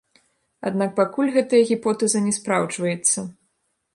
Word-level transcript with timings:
Аднак 0.69 0.95
пакуль 0.99 1.29
гэтая 1.35 1.59
гіпотэза 1.71 2.23
не 2.29 2.33
спраўджваецца. 2.39 3.27